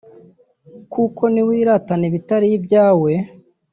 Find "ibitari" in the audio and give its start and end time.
2.09-2.47